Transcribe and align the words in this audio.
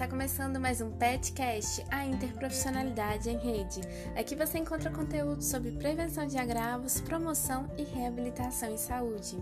Está 0.00 0.08
começando 0.08 0.58
mais 0.58 0.80
um 0.80 0.90
PetCast, 0.92 1.84
a 1.90 2.06
interprofissionalidade 2.06 3.28
em 3.28 3.36
rede. 3.36 3.82
Aqui 4.16 4.34
você 4.34 4.56
encontra 4.56 4.90
conteúdo 4.90 5.44
sobre 5.44 5.72
prevenção 5.72 6.26
de 6.26 6.38
agravos, 6.38 7.02
promoção 7.02 7.70
e 7.76 7.82
reabilitação 7.82 8.72
em 8.72 8.78
saúde. 8.78 9.36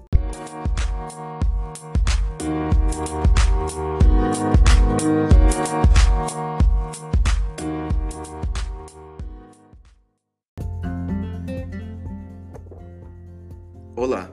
Olá, 13.95 14.29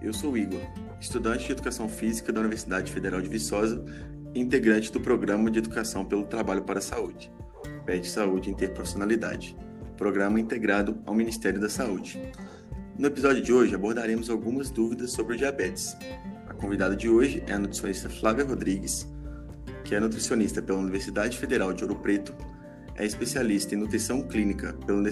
eu 0.00 0.14
sou 0.14 0.38
Igor, 0.38 0.58
estudante 0.98 1.44
de 1.44 1.52
Educação 1.52 1.86
Física 1.86 2.32
da 2.32 2.40
Universidade 2.40 2.90
Federal 2.90 3.20
de 3.20 3.28
Viçosa 3.28 3.84
integrante 4.34 4.92
do 4.92 5.00
Programa 5.00 5.50
de 5.50 5.58
Educação 5.58 6.04
pelo 6.04 6.24
Trabalho 6.24 6.62
para 6.62 6.78
a 6.78 6.82
Saúde, 6.82 7.32
PET 7.84 8.08
Saúde 8.08 8.50
Interprofissionalidade, 8.50 9.56
programa 9.96 10.38
integrado 10.40 10.98
ao 11.06 11.14
Ministério 11.14 11.60
da 11.60 11.68
Saúde. 11.68 12.20
No 12.98 13.06
episódio 13.06 13.42
de 13.42 13.52
hoje 13.52 13.74
abordaremos 13.74 14.28
algumas 14.30 14.70
dúvidas 14.70 15.10
sobre 15.10 15.34
o 15.34 15.38
diabetes. 15.38 15.96
A 16.46 16.54
convidada 16.54 16.96
de 16.96 17.08
hoje 17.08 17.42
é 17.46 17.52
a 17.52 17.58
nutricionista 17.58 18.08
Flávia 18.08 18.44
Rodrigues, 18.44 19.06
que 19.84 19.94
é 19.94 20.00
nutricionista 20.00 20.60
pela 20.60 20.78
Universidade 20.78 21.38
Federal 21.38 21.72
de 21.72 21.84
Ouro 21.84 21.96
Preto, 21.96 22.34
é 22.96 23.04
especialista 23.04 23.74
em 23.74 23.78
nutrição 23.78 24.22
clínica 24.22 24.72
pela 24.86 25.02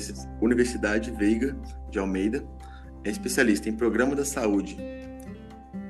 Universidade 0.41 1.11
Veiga 1.11 1.57
de 1.91 1.99
Almeida, 1.99 2.45
é 3.05 3.11
especialista 3.11 3.69
em 3.69 3.77
programa 3.77 4.17
da 4.17 4.25
saúde 4.25 4.77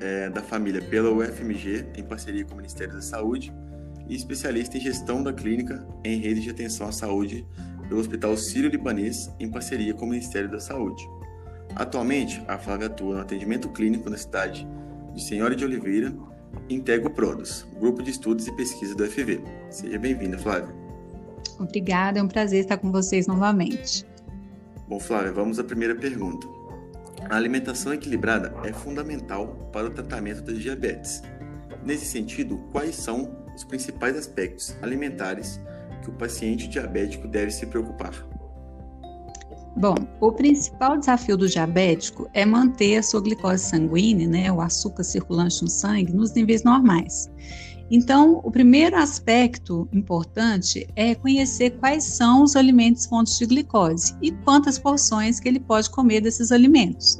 é, 0.04 0.28
da 0.28 0.42
família 0.42 0.82
pela 0.82 1.10
UFMG, 1.10 1.86
em 1.96 2.02
parceria 2.02 2.44
com 2.44 2.52
o 2.52 2.56
Ministério 2.58 2.92
da 2.92 3.00
Saúde, 3.00 3.50
e 4.06 4.14
especialista 4.14 4.76
em 4.76 4.80
gestão 4.80 5.22
da 5.22 5.32
clínica 5.32 5.86
em 6.04 6.18
rede 6.18 6.42
de 6.42 6.50
atenção 6.50 6.86
à 6.86 6.92
saúde 6.92 7.46
pelo 7.88 8.00
Hospital 8.00 8.36
Sírio-Libanês, 8.36 9.34
em 9.40 9.50
parceria 9.50 9.94
com 9.94 10.04
o 10.04 10.08
Ministério 10.10 10.50
da 10.50 10.60
Saúde. 10.60 11.08
Atualmente, 11.74 12.42
a 12.46 12.58
Flávia 12.58 12.86
atua 12.88 13.14
no 13.14 13.20
atendimento 13.22 13.70
clínico 13.70 14.10
na 14.10 14.18
cidade 14.18 14.68
de 15.14 15.22
Senhora 15.22 15.56
de 15.56 15.64
Oliveira 15.64 16.14
e 16.68 16.74
integra 16.74 17.08
o 17.08 17.10
PRODUS, 17.10 17.66
Grupo 17.80 18.02
de 18.02 18.10
Estudos 18.10 18.46
e 18.46 18.54
Pesquisa 18.54 18.94
do 18.94 19.06
FV. 19.06 19.40
Seja 19.70 19.98
bem-vinda, 19.98 20.36
Flávia. 20.36 20.74
Obrigada, 21.58 22.18
é 22.18 22.22
um 22.22 22.28
prazer 22.28 22.60
estar 22.60 22.76
com 22.76 22.92
vocês 22.92 23.26
novamente. 23.26 24.04
Bom, 24.86 25.00
Flávia, 25.00 25.32
vamos 25.32 25.58
à 25.58 25.64
primeira 25.64 25.94
pergunta. 25.94 26.46
A 27.30 27.36
alimentação 27.36 27.92
equilibrada 27.92 28.54
é 28.64 28.72
fundamental 28.72 29.70
para 29.72 29.86
o 29.86 29.90
tratamento 29.90 30.42
da 30.42 30.52
diabetes. 30.52 31.22
Nesse 31.84 32.06
sentido, 32.06 32.58
quais 32.70 32.94
são 32.94 33.44
os 33.54 33.64
principais 33.64 34.16
aspectos 34.16 34.76
alimentares 34.82 35.60
que 36.02 36.10
o 36.10 36.12
paciente 36.12 36.68
diabético 36.68 37.26
deve 37.26 37.50
se 37.50 37.66
preocupar? 37.66 38.12
Bom, 39.76 39.96
o 40.20 40.30
principal 40.30 40.96
desafio 40.96 41.36
do 41.36 41.48
diabético 41.48 42.30
é 42.32 42.46
manter 42.46 42.98
a 42.98 43.02
sua 43.02 43.20
glicose 43.20 43.64
sanguínea, 43.64 44.28
né, 44.28 44.52
o 44.52 44.60
açúcar 44.60 45.02
circulante 45.02 45.62
no 45.62 45.68
sangue, 45.68 46.12
nos 46.12 46.32
níveis 46.32 46.62
normais. 46.62 47.28
Então, 47.90 48.40
o 48.42 48.50
primeiro 48.50 48.96
aspecto 48.96 49.88
importante 49.92 50.86
é 50.96 51.14
conhecer 51.14 51.70
quais 51.72 52.04
são 52.04 52.42
os 52.42 52.56
alimentos 52.56 53.06
fontes 53.06 53.38
de 53.38 53.46
glicose 53.46 54.14
e 54.22 54.32
quantas 54.32 54.78
porções 54.78 55.38
que 55.38 55.48
ele 55.48 55.60
pode 55.60 55.90
comer 55.90 56.20
desses 56.20 56.50
alimentos. 56.50 57.18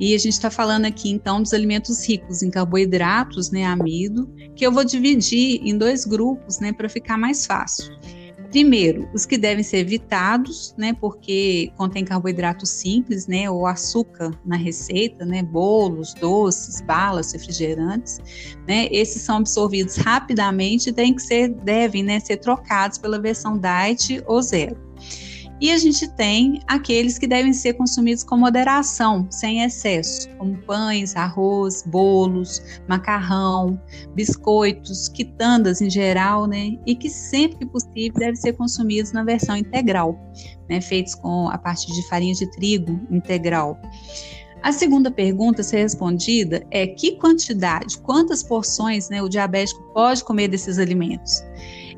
E 0.00 0.14
a 0.14 0.18
gente 0.18 0.34
está 0.34 0.50
falando 0.50 0.84
aqui 0.84 1.10
então 1.10 1.42
dos 1.42 1.52
alimentos 1.52 2.06
ricos 2.08 2.42
em 2.42 2.50
carboidratos, 2.50 3.50
né, 3.50 3.64
amido, 3.64 4.32
que 4.54 4.64
eu 4.64 4.70
vou 4.70 4.84
dividir 4.84 5.60
em 5.62 5.76
dois 5.76 6.04
grupos, 6.04 6.60
né, 6.60 6.72
para 6.72 6.88
ficar 6.88 7.18
mais 7.18 7.44
fácil. 7.44 7.92
Primeiro, 8.50 9.06
os 9.12 9.26
que 9.26 9.36
devem 9.36 9.62
ser 9.62 9.78
evitados, 9.78 10.74
né, 10.78 10.94
porque 10.94 11.70
contém 11.76 12.02
carboidratos 12.02 12.70
simples, 12.70 13.26
né, 13.26 13.50
ou 13.50 13.66
açúcar 13.66 14.30
na 14.44 14.56
receita, 14.56 15.26
né, 15.26 15.42
bolos, 15.42 16.14
doces, 16.14 16.80
balas, 16.80 17.32
refrigerantes, 17.32 18.18
né, 18.66 18.88
esses 18.90 19.20
são 19.20 19.36
absorvidos 19.36 19.96
rapidamente 19.96 20.88
e 20.88 20.92
têm 20.92 21.14
que 21.14 21.22
ser, 21.22 21.48
devem, 21.48 22.02
né, 22.02 22.20
ser 22.20 22.38
trocados 22.38 22.96
pela 22.96 23.20
versão 23.20 23.58
diet 23.58 24.22
ou 24.26 24.40
zero. 24.40 24.76
E 25.60 25.72
a 25.72 25.78
gente 25.78 26.06
tem 26.08 26.62
aqueles 26.68 27.18
que 27.18 27.26
devem 27.26 27.52
ser 27.52 27.74
consumidos 27.74 28.22
com 28.22 28.36
moderação, 28.36 29.26
sem 29.28 29.62
excesso, 29.64 30.28
como 30.38 30.56
pães, 30.58 31.16
arroz, 31.16 31.82
bolos, 31.84 32.62
macarrão, 32.88 33.80
biscoitos, 34.14 35.08
quitandas 35.08 35.80
em 35.80 35.90
geral, 35.90 36.46
né? 36.46 36.78
E 36.86 36.94
que 36.94 37.10
sempre 37.10 37.58
que 37.58 37.66
possível 37.66 38.18
devem 38.18 38.36
ser 38.36 38.52
consumidos 38.52 39.12
na 39.12 39.24
versão 39.24 39.56
integral, 39.56 40.16
né? 40.68 40.80
Feitos 40.80 41.16
com 41.16 41.48
a 41.48 41.58
partir 41.58 41.92
de 41.92 42.06
farinha 42.08 42.34
de 42.34 42.48
trigo 42.52 43.00
integral. 43.10 43.80
A 44.62 44.72
segunda 44.72 45.10
pergunta 45.10 45.60
a 45.60 45.64
ser 45.64 45.82
respondida 45.82 46.66
é 46.70 46.86
que 46.86 47.12
quantidade, 47.12 47.98
quantas 47.98 48.42
porções 48.42 49.08
né, 49.08 49.22
o 49.22 49.28
diabético 49.28 49.80
pode 49.92 50.24
comer 50.24 50.48
desses 50.48 50.78
alimentos? 50.78 51.42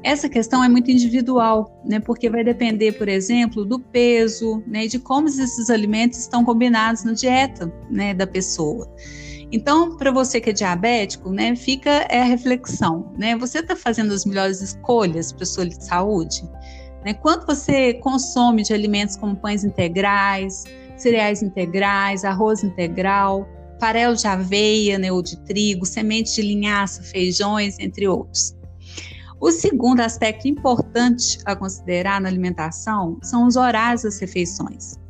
Essa 0.03 0.29
questão 0.29 0.65
é 0.65 0.69
muito 0.69 0.91
individual, 0.91 1.79
né, 1.85 2.01
porque 2.01 2.31
vai 2.31 2.43
depender, 2.43 2.93
por 2.93 3.09
exemplo, 3.09 3.65
do 3.67 3.79
peso, 3.79 4.63
né, 4.67 4.87
de 4.87 4.99
como 4.99 5.29
esses 5.29 5.69
alimentos 5.69 6.19
estão 6.21 6.43
combinados 6.43 7.05
na 7.05 7.13
dieta, 7.13 7.71
né, 7.91 8.15
da 8.15 8.27
pessoa. 8.27 8.91
Então, 9.53 9.97
para 9.97 10.11
você 10.11 10.41
que 10.41 10.51
é 10.51 10.53
diabético, 10.53 11.31
né, 11.31 11.55
fica 11.57 11.91
é 12.09 12.21
a 12.21 12.25
reflexão, 12.25 13.13
né? 13.19 13.37
Você 13.37 13.59
está 13.59 13.75
fazendo 13.75 14.15
as 14.15 14.25
melhores 14.25 14.61
escolhas 14.61 15.33
para 15.33 15.45
sua 15.45 15.69
saúde? 15.73 16.45
Né? 17.05 17.15
Quanto 17.15 17.47
você 17.47 17.95
consome 17.95 18.63
de 18.63 18.73
alimentos 18.73 19.17
como 19.17 19.35
pães 19.35 19.65
integrais, 19.65 20.65
cereais 20.97 21.43
integrais, 21.43 22.25
arroz 22.25 22.63
integral, 22.63 23.49
farelo 23.81 24.15
de 24.15 24.27
aveia, 24.27 24.99
né, 24.99 25.11
ou 25.11 25.23
de 25.23 25.37
trigo, 25.41 25.85
sementes 25.85 26.35
de 26.35 26.43
linhaça, 26.43 27.03
feijões, 27.03 27.77
entre 27.81 28.07
outros. 28.07 28.55
O 29.41 29.51
segundo 29.51 30.01
aspecto 30.01 30.47
importante 30.47 31.39
a 31.47 31.57
considerar 31.57 32.21
na 32.21 32.29
alimentação 32.29 33.19
são 33.23 33.47
os 33.47 33.57
horários 33.57 34.03
das 34.03 34.19
refeições. 34.21 35.01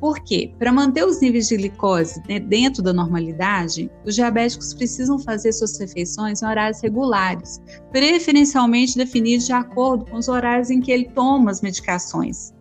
Por 0.00 0.20
quê? 0.20 0.54
Para 0.58 0.72
manter 0.72 1.04
os 1.04 1.20
níveis 1.20 1.48
de 1.48 1.56
glicose 1.56 2.22
né, 2.28 2.38
dentro 2.38 2.82
da 2.82 2.92
normalidade, 2.92 3.90
os 4.06 4.14
diabéticos 4.14 4.72
precisam 4.72 5.18
fazer 5.18 5.52
suas 5.52 5.78
refeições 5.78 6.40
em 6.40 6.46
horários 6.46 6.80
regulares, 6.80 7.60
preferencialmente 7.90 8.96
definidos 8.96 9.46
de 9.46 9.52
acordo 9.52 10.06
com 10.06 10.16
os 10.16 10.28
horários 10.28 10.70
em 10.70 10.80
que 10.80 10.92
ele 10.92 11.10
toma 11.10 11.50
as 11.50 11.60
medicações. 11.60 12.54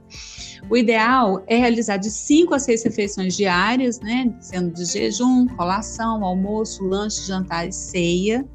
O 0.69 0.75
ideal 0.75 1.43
é 1.47 1.57
realizar 1.57 1.97
de 1.97 2.09
5 2.09 2.53
a 2.53 2.59
6 2.59 2.83
refeições 2.83 3.35
diárias, 3.35 3.99
né, 3.99 4.33
sendo 4.39 4.73
de 4.73 4.85
jejum, 4.85 5.47
colação, 5.47 6.23
almoço, 6.23 6.83
lanche, 6.83 7.25
jantar 7.25 7.67
e 7.67 7.71
ceia, 7.71 8.45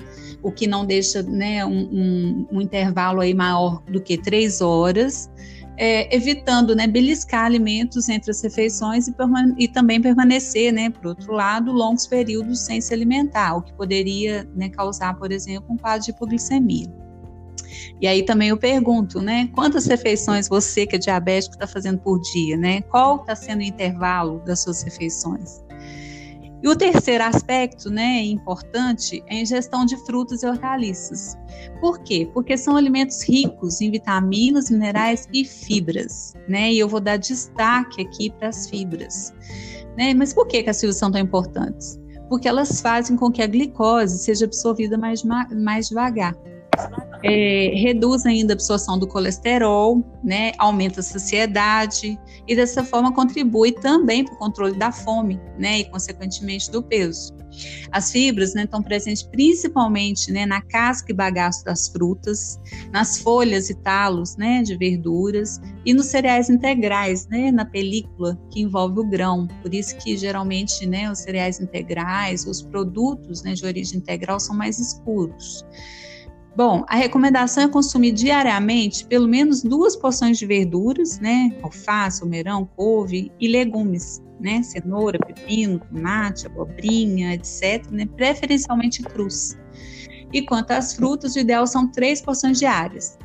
o 0.42 0.50
que 0.50 0.66
não 0.66 0.84
deixa 0.84 1.22
né, 1.22 1.64
um, 1.64 1.88
um, 1.92 2.48
um 2.52 2.60
intervalo 2.60 3.20
aí 3.20 3.32
maior 3.32 3.82
do 3.84 4.00
que 4.00 4.18
3 4.18 4.60
horas. 4.60 5.30
É, 5.78 6.14
evitando 6.14 6.76
né, 6.76 6.86
beliscar 6.86 7.46
alimentos 7.46 8.06
entre 8.10 8.30
as 8.30 8.42
refeições 8.42 9.08
e, 9.08 9.14
e 9.58 9.66
também 9.66 10.02
permanecer, 10.02 10.70
né, 10.70 10.90
por 10.90 11.06
outro 11.06 11.32
lado, 11.32 11.72
longos 11.72 12.06
períodos 12.06 12.60
sem 12.60 12.78
se 12.78 12.92
alimentar, 12.92 13.56
o 13.56 13.62
que 13.62 13.72
poderia 13.72 14.46
né, 14.54 14.68
causar, 14.68 15.16
por 15.18 15.32
exemplo, 15.32 15.72
um 15.72 15.78
quadro 15.78 16.04
de 16.04 16.10
hipoglicemia. 16.10 17.01
E 18.00 18.06
aí 18.06 18.24
também 18.24 18.48
eu 18.48 18.56
pergunto, 18.56 19.20
né? 19.20 19.48
Quantas 19.54 19.86
refeições 19.86 20.48
você 20.48 20.86
que 20.86 20.96
é 20.96 20.98
diabético 20.98 21.54
está 21.54 21.66
fazendo 21.66 21.98
por 21.98 22.20
dia, 22.20 22.56
né? 22.56 22.82
Qual 22.82 23.16
está 23.16 23.34
sendo 23.34 23.60
o 23.60 23.62
intervalo 23.62 24.40
das 24.44 24.62
suas 24.62 24.82
refeições? 24.82 25.62
E 26.62 26.68
o 26.68 26.76
terceiro 26.76 27.24
aspecto, 27.24 27.90
né, 27.90 28.22
importante, 28.22 29.20
é 29.26 29.34
a 29.34 29.40
ingestão 29.40 29.84
de 29.84 29.96
frutas 30.06 30.44
e 30.44 30.46
hortaliças. 30.46 31.36
Por 31.80 31.98
quê? 32.04 32.30
Porque 32.32 32.56
são 32.56 32.76
alimentos 32.76 33.20
ricos 33.28 33.80
em 33.80 33.90
vitaminas, 33.90 34.70
minerais 34.70 35.26
e 35.32 35.44
fibras, 35.44 36.34
né? 36.48 36.72
E 36.72 36.78
eu 36.78 36.88
vou 36.88 37.00
dar 37.00 37.16
destaque 37.16 38.02
aqui 38.02 38.30
para 38.30 38.48
as 38.48 38.70
fibras. 38.70 39.34
Né? 39.98 40.14
Mas 40.14 40.32
por 40.32 40.46
que, 40.46 40.62
que 40.62 40.70
as 40.70 40.78
fibras 40.78 40.98
são 40.98 41.10
tão 41.10 41.20
importantes? 41.20 42.00
Porque 42.28 42.46
elas 42.46 42.80
fazem 42.80 43.16
com 43.16 43.30
que 43.30 43.42
a 43.42 43.46
glicose 43.48 44.18
seja 44.18 44.44
absorvida 44.44 44.96
mais, 44.96 45.24
mais 45.24 45.88
devagar 45.88 46.32
é, 47.22 47.72
reduz 47.74 48.26
ainda 48.26 48.52
a 48.52 48.54
absorção 48.54 48.98
do 48.98 49.06
colesterol, 49.06 50.02
né, 50.24 50.52
aumenta 50.58 51.00
a 51.00 51.02
saciedade 51.02 52.18
e 52.46 52.56
dessa 52.56 52.84
forma 52.84 53.12
contribui 53.12 53.72
também 53.72 54.24
para 54.24 54.34
o 54.34 54.38
controle 54.38 54.76
da 54.76 54.90
fome, 54.90 55.40
né, 55.58 55.80
e 55.80 55.84
consequentemente 55.84 56.70
do 56.70 56.82
peso. 56.82 57.32
As 57.92 58.10
fibras 58.10 58.54
né, 58.54 58.64
estão 58.64 58.82
presentes 58.82 59.22
principalmente 59.22 60.32
né, 60.32 60.46
na 60.46 60.62
casca 60.62 61.12
e 61.12 61.14
bagaço 61.14 61.64
das 61.64 61.88
frutas, 61.88 62.58
nas 62.90 63.18
folhas 63.18 63.68
e 63.70 63.74
talos 63.74 64.36
né, 64.36 64.62
de 64.62 64.76
verduras 64.76 65.60
e 65.84 65.92
nos 65.92 66.06
cereais 66.06 66.48
integrais, 66.48 67.28
né, 67.28 67.52
na 67.52 67.64
película 67.64 68.38
que 68.50 68.62
envolve 68.62 69.00
o 69.00 69.04
grão. 69.04 69.46
Por 69.60 69.74
isso 69.74 69.96
que 69.98 70.16
geralmente 70.16 70.86
né, 70.86 71.10
os 71.10 71.18
cereais 71.18 71.60
integrais, 71.60 72.46
os 72.46 72.62
produtos 72.62 73.42
né, 73.42 73.52
de 73.52 73.64
origem 73.64 73.98
integral 73.98 74.40
são 74.40 74.56
mais 74.56 74.78
escuros. 74.78 75.64
Bom, 76.54 76.84
a 76.86 76.96
recomendação 76.96 77.64
é 77.64 77.68
consumir 77.68 78.12
diariamente 78.12 79.06
pelo 79.06 79.26
menos 79.26 79.62
duas 79.62 79.96
porções 79.96 80.38
de 80.38 80.44
verduras, 80.44 81.18
né? 81.18 81.50
Alface, 81.62 82.22
almeirão, 82.22 82.68
couve 82.76 83.32
e 83.40 83.48
legumes, 83.48 84.22
né? 84.38 84.62
Cenoura, 84.62 85.18
pepino, 85.18 85.78
tomate, 85.78 86.46
abobrinha, 86.46 87.32
etc. 87.34 87.90
Né? 87.90 88.04
Preferencialmente 88.04 89.02
crus. 89.02 89.56
E 90.30 90.42
quanto 90.42 90.72
às 90.72 90.94
frutas, 90.94 91.36
o 91.36 91.38
ideal 91.38 91.66
são 91.66 91.90
três 91.90 92.20
porções 92.20 92.58
diárias. 92.58 93.18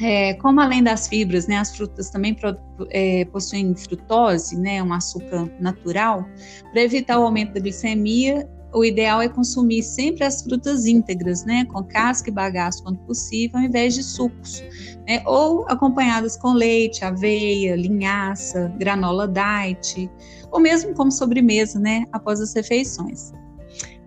É, 0.00 0.34
como 0.34 0.60
além 0.60 0.82
das 0.82 1.08
fibras, 1.08 1.46
né, 1.46 1.56
as 1.56 1.74
frutas 1.74 2.10
também 2.10 2.34
pro, 2.34 2.54
é, 2.90 3.24
possuem 3.26 3.74
frutose, 3.74 4.54
né, 4.54 4.82
um 4.82 4.92
açúcar 4.92 5.50
natural, 5.58 6.26
para 6.70 6.82
evitar 6.82 7.18
o 7.18 7.22
aumento 7.22 7.54
da 7.54 7.60
glicemia 7.60 8.46
o 8.72 8.84
ideal 8.84 9.22
é 9.22 9.28
consumir 9.28 9.82
sempre 9.82 10.24
as 10.24 10.42
frutas 10.42 10.86
íntegras, 10.86 11.44
né, 11.44 11.64
com 11.66 11.82
casca 11.82 12.28
e 12.28 12.32
bagaço 12.32 12.82
quando 12.82 12.98
possível, 13.00 13.58
ao 13.58 13.64
invés 13.64 13.94
de 13.94 14.02
sucos, 14.02 14.62
né, 15.06 15.22
ou 15.24 15.64
acompanhadas 15.68 16.36
com 16.36 16.52
leite, 16.52 17.04
aveia, 17.04 17.76
linhaça, 17.76 18.72
granola 18.78 19.26
diet, 19.26 20.10
ou 20.50 20.60
mesmo 20.60 20.94
como 20.94 21.10
sobremesa, 21.10 21.78
né, 21.78 22.04
após 22.12 22.40
as 22.40 22.52
refeições. 22.54 23.32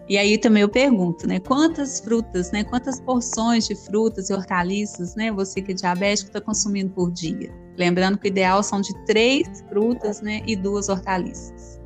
E 0.07 0.17
aí 0.17 0.39
também 0.39 0.61
eu 0.61 0.69
pergunto, 0.69 1.27
né, 1.27 1.39
quantas 1.39 1.99
frutas, 1.99 2.51
né, 2.51 2.63
quantas 2.63 2.99
porções 2.99 3.67
de 3.67 3.75
frutas 3.75 4.29
e 4.29 4.33
hortaliças, 4.33 5.15
né, 5.15 5.31
você 5.31 5.61
que 5.61 5.71
é 5.71 5.75
diabético 5.75 6.29
está 6.29 6.41
consumindo 6.41 6.91
por 6.91 7.11
dia? 7.11 7.53
Lembrando 7.77 8.17
que 8.17 8.27
o 8.27 8.29
ideal 8.29 8.63
são 8.63 8.81
de 8.81 8.93
três 9.05 9.47
frutas, 9.69 10.19
né, 10.19 10.41
e 10.47 10.55
duas 10.55 10.89
hortaliças. 10.89 11.78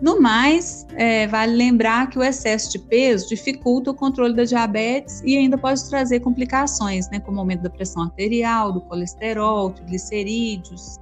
No 0.00 0.18
mais, 0.18 0.86
é, 0.94 1.26
vale 1.26 1.54
lembrar 1.54 2.08
que 2.08 2.18
o 2.18 2.22
excesso 2.22 2.72
de 2.72 2.78
peso 2.78 3.28
dificulta 3.28 3.90
o 3.90 3.94
controle 3.94 4.34
da 4.34 4.44
diabetes 4.44 5.22
e 5.24 5.36
ainda 5.36 5.58
pode 5.58 5.86
trazer 5.90 6.20
complicações, 6.20 7.10
né, 7.10 7.20
como 7.20 7.38
aumento 7.38 7.62
da 7.62 7.70
pressão 7.70 8.04
arterial, 8.04 8.72
do 8.72 8.80
colesterol, 8.80 9.70
triglicerídeos, 9.70 10.98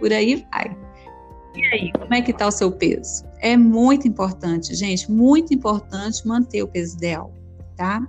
por 0.00 0.12
aí 0.12 0.44
vai. 0.50 0.76
E 1.54 1.64
aí, 1.66 1.92
como 1.92 2.12
é 2.12 2.22
que 2.22 2.32
está 2.32 2.48
o 2.48 2.50
seu 2.50 2.72
peso? 2.72 3.24
É 3.38 3.56
muito 3.56 4.08
importante, 4.08 4.74
gente, 4.74 5.10
muito 5.10 5.54
importante 5.54 6.26
manter 6.26 6.62
o 6.62 6.68
peso 6.68 6.96
ideal, 6.96 7.32
tá? 7.76 8.04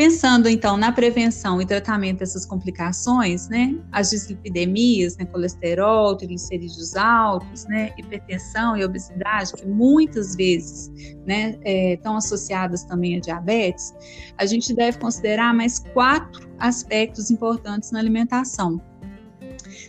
Pensando 0.00 0.48
então 0.48 0.78
na 0.78 0.90
prevenção 0.90 1.60
e 1.60 1.66
tratamento 1.66 2.20
dessas 2.20 2.46
complicações, 2.46 3.50
né, 3.50 3.76
as 3.92 4.08
dislipidemias, 4.08 5.14
né, 5.18 5.26
colesterol, 5.26 6.16
triglicerídeos 6.16 6.96
altos, 6.96 7.66
né, 7.66 7.92
hipertensão 7.98 8.78
e 8.78 8.82
obesidade, 8.82 9.52
que 9.52 9.66
muitas 9.66 10.34
vezes, 10.34 10.90
né, 11.26 11.58
é, 11.66 11.92
estão 11.92 12.16
associadas 12.16 12.82
também 12.84 13.18
a 13.18 13.20
diabetes, 13.20 13.94
a 14.38 14.46
gente 14.46 14.72
deve 14.72 14.96
considerar 14.96 15.52
mais 15.52 15.80
quatro 15.92 16.48
aspectos 16.58 17.30
importantes 17.30 17.90
na 17.90 17.98
alimentação. 17.98 18.80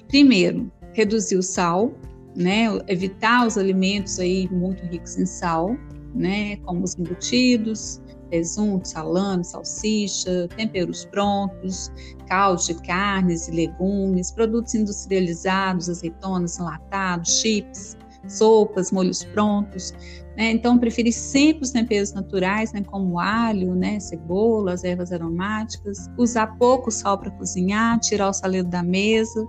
Primeiro, 0.09 0.69
reduzir 0.91 1.37
o 1.37 1.41
sal, 1.41 1.93
né, 2.35 2.65
evitar 2.89 3.47
os 3.47 3.57
alimentos 3.57 4.19
aí 4.19 4.49
muito 4.51 4.83
ricos 4.87 5.17
em 5.17 5.25
sal, 5.25 5.77
né, 6.13 6.57
como 6.57 6.83
os 6.83 6.97
embutidos, 6.97 8.01
presunto, 8.31 8.87
salame, 8.87 9.43
salsicha, 9.43 10.47
temperos 10.55 11.03
prontos, 11.05 11.91
caldo 12.27 12.63
de 12.63 12.73
carnes 12.75 13.49
e 13.49 13.51
legumes, 13.51 14.31
produtos 14.31 14.73
industrializados, 14.73 15.89
azeitonas, 15.89 16.57
enlatados, 16.57 17.41
chips, 17.41 17.97
sopas, 18.27 18.91
molhos 18.91 19.23
prontos. 19.25 19.93
Né? 20.37 20.51
Então, 20.51 20.77
preferir 20.77 21.13
sempre 21.13 21.63
os 21.63 21.71
temperos 21.71 22.13
naturais, 22.13 22.71
né? 22.71 22.81
como 22.83 23.19
alho, 23.19 23.75
né? 23.75 23.99
cebola, 23.99 24.73
as 24.73 24.85
ervas 24.85 25.11
aromáticas. 25.11 26.09
Usar 26.17 26.57
pouco 26.57 26.89
sal 26.89 27.17
para 27.17 27.31
cozinhar, 27.31 27.99
tirar 27.99 28.29
o 28.29 28.33
saleiro 28.33 28.67
da 28.67 28.81
mesa. 28.81 29.45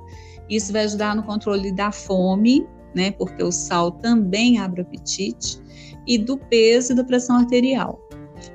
Isso 0.50 0.72
vai 0.72 0.84
ajudar 0.84 1.14
no 1.14 1.22
controle 1.22 1.70
da 1.70 1.92
fome, 1.92 2.66
né? 2.96 3.12
porque 3.12 3.42
o 3.44 3.52
sal 3.52 3.92
também 3.92 4.58
abre 4.58 4.82
apetite, 4.82 5.62
e 6.04 6.18
do 6.18 6.36
peso 6.36 6.92
e 6.92 6.96
da 6.96 7.04
pressão 7.04 7.36
arterial. 7.36 8.00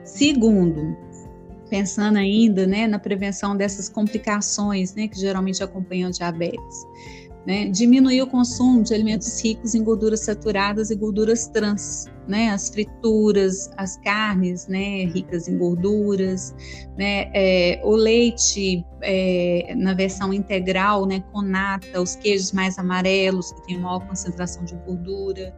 Segundo, 0.03 0.95
pensando 1.69 2.17
ainda 2.17 2.65
né, 2.65 2.87
na 2.87 2.99
prevenção 2.99 3.55
dessas 3.55 3.89
complicações 3.89 4.93
né, 4.95 5.07
que 5.07 5.19
geralmente 5.19 5.63
acompanham 5.63 6.09
diabetes. 6.09 6.85
Né, 7.47 7.69
diminuir 7.69 8.21
o 8.21 8.27
consumo 8.27 8.83
de 8.83 8.93
alimentos 8.93 9.41
ricos 9.41 9.73
em 9.73 9.81
gorduras 9.81 10.19
saturadas 10.19 10.91
e 10.91 10.95
gorduras 10.95 11.47
trans, 11.47 12.07
né, 12.27 12.49
as 12.49 12.67
frituras, 12.67 13.71
as 13.77 13.95
carnes, 14.01 14.67
né, 14.67 15.05
ricas 15.05 15.47
em 15.47 15.57
gorduras, 15.57 16.53
né, 16.97 17.31
é, 17.33 17.79
o 17.85 17.95
leite 17.95 18.85
é, 19.01 19.73
na 19.77 19.93
versão 19.93 20.33
integral, 20.33 21.05
né, 21.05 21.23
com 21.31 21.41
nata, 21.41 22.01
os 22.01 22.17
queijos 22.17 22.51
mais 22.51 22.77
amarelos 22.77 23.53
que 23.53 23.67
têm 23.67 23.79
maior 23.79 24.05
concentração 24.05 24.65
de 24.65 24.75
gordura, 24.85 25.55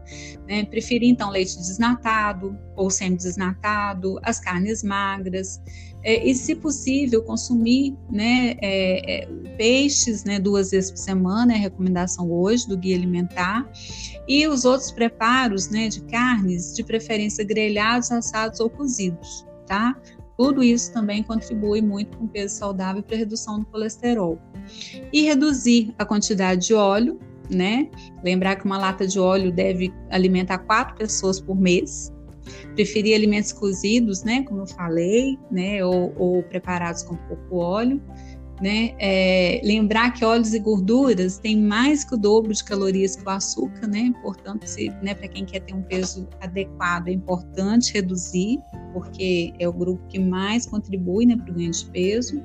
né, 0.47 0.65
preferir 0.65 1.09
então 1.09 1.31
leite 1.31 1.57
desnatado 1.57 2.55
ou 2.75 2.91
semi-desnatado, 2.91 4.19
as 4.21 4.39
carnes 4.39 4.83
magras, 4.83 5.59
é, 6.03 6.27
e, 6.27 6.33
se 6.33 6.55
possível, 6.55 7.21
consumir 7.23 7.95
né, 8.09 8.55
é, 8.61 9.23
é, 9.23 9.27
peixes 9.57 10.23
né, 10.23 10.39
duas 10.39 10.71
vezes 10.71 10.91
por 10.91 10.97
semana, 10.97 11.53
é 11.53 11.55
a 11.55 11.59
recomendação 11.59 12.31
hoje 12.31 12.67
do 12.67 12.77
guia 12.77 12.95
alimentar, 12.95 13.69
e 14.27 14.47
os 14.47 14.63
outros 14.63 14.91
preparos 14.91 15.69
né, 15.69 15.89
de 15.89 16.01
carnes, 16.03 16.73
de 16.73 16.83
preferência 16.83 17.43
grelhados, 17.43 18.11
assados 18.11 18.59
ou 18.59 18.69
cozidos, 18.69 19.45
tá? 19.67 19.99
Tudo 20.37 20.63
isso 20.63 20.93
também 20.93 21.21
contribui 21.21 21.81
muito 21.81 22.17
com 22.17 22.23
o 22.23 22.27
peso 22.27 22.55
saudável 22.55 23.03
para 23.03 23.15
a 23.15 23.19
redução 23.19 23.59
do 23.59 23.65
colesterol. 23.65 24.39
E 25.11 25.23
reduzir 25.23 25.93
a 25.97 26.05
quantidade 26.05 26.67
de 26.67 26.73
óleo, 26.73 27.19
né? 27.49 27.89
Lembrar 28.23 28.55
que 28.55 28.63
uma 28.63 28.77
lata 28.77 29.05
de 29.05 29.19
óleo 29.19 29.51
deve 29.51 29.93
alimentar 30.09 30.59
quatro 30.59 30.95
pessoas 30.95 31.41
por 31.41 31.59
mês, 31.59 32.13
Preferir 32.75 33.15
alimentos 33.15 33.51
cozidos, 33.51 34.23
né, 34.23 34.43
como 34.43 34.61
eu 34.61 34.67
falei, 34.67 35.37
né, 35.51 35.83
ou, 35.83 36.13
ou 36.17 36.43
preparados 36.43 37.03
com 37.03 37.15
pouco 37.15 37.57
óleo. 37.57 38.01
Né? 38.61 38.93
É, 38.99 39.61
lembrar 39.63 40.11
que 40.11 40.25
óleos 40.25 40.53
e 40.53 40.59
gorduras 40.59 41.37
têm 41.37 41.61
mais 41.61 42.03
que 42.03 42.13
o 42.15 42.17
dobro 42.17 42.53
de 42.53 42.61
calorias 42.61 43.15
que 43.15 43.25
o 43.25 43.29
açúcar, 43.29 43.87
né? 43.87 44.11
Portanto, 44.21 44.65
né, 45.01 45.13
para 45.13 45.29
quem 45.29 45.45
quer 45.45 45.61
ter 45.61 45.73
um 45.73 45.81
peso 45.81 46.27
adequado, 46.41 47.07
é 47.07 47.13
importante 47.13 47.93
reduzir, 47.93 48.59
porque 48.91 49.53
é 49.57 49.65
o 49.65 49.71
grupo 49.71 50.05
que 50.09 50.19
mais 50.19 50.65
contribui 50.65 51.25
né, 51.25 51.37
para 51.37 51.49
o 51.49 51.55
ganho 51.55 51.71
de 51.71 51.85
peso. 51.85 52.43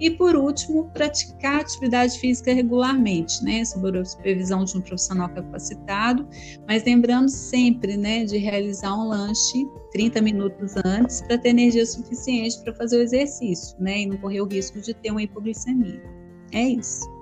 E 0.00 0.10
por 0.10 0.36
último, 0.36 0.90
praticar 0.90 1.60
atividade 1.60 2.18
física 2.18 2.52
regularmente, 2.52 3.42
né, 3.42 3.64
sob 3.64 3.98
a 3.98 4.04
supervisão 4.04 4.64
de 4.64 4.76
um 4.76 4.80
profissional 4.80 5.28
capacitado, 5.28 6.28
mas 6.66 6.84
lembrando 6.84 7.28
sempre, 7.28 7.96
né, 7.96 8.24
de 8.24 8.38
realizar 8.38 8.94
um 8.94 9.08
lanche 9.08 9.66
30 9.92 10.20
minutos 10.22 10.74
antes 10.84 11.20
para 11.22 11.38
ter 11.38 11.50
energia 11.50 11.84
suficiente 11.84 12.62
para 12.62 12.74
fazer 12.74 12.98
o 12.98 13.02
exercício, 13.02 13.76
né, 13.80 14.02
e 14.02 14.06
não 14.06 14.16
correr 14.18 14.40
o 14.40 14.46
risco 14.46 14.80
de 14.80 14.94
ter 14.94 15.10
uma 15.10 15.22
hipoglicemia. 15.22 16.02
É 16.52 16.62
isso. 16.62 17.18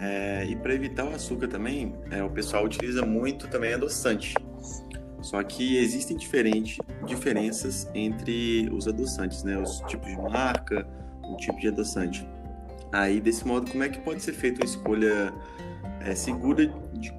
É, 0.00 0.46
e 0.48 0.54
para 0.54 0.74
evitar 0.74 1.04
o 1.04 1.14
açúcar 1.14 1.48
também, 1.48 1.94
é, 2.10 2.22
o 2.22 2.30
pessoal 2.30 2.64
utiliza 2.64 3.04
muito 3.04 3.48
também 3.48 3.74
adoçante. 3.74 4.34
Só 5.20 5.42
que 5.42 5.76
existem 5.76 6.16
diferente, 6.16 6.78
diferenças 7.04 7.90
entre 7.94 8.68
os 8.72 8.86
adoçantes, 8.86 9.42
né? 9.42 9.58
Os 9.58 9.80
tipos 9.88 10.08
de 10.08 10.16
marca, 10.16 10.86
um 11.28 11.36
tipo 11.36 11.58
de 11.60 11.68
adoçante. 11.68 12.26
Aí, 12.92 13.20
desse 13.20 13.46
modo, 13.46 13.70
como 13.70 13.82
é 13.82 13.88
que 13.88 14.00
pode 14.00 14.22
ser 14.22 14.32
feita 14.32 14.60
uma 14.60 14.64
escolha 14.64 15.32
é, 16.00 16.14
segura 16.14 16.66
de, 16.94 17.12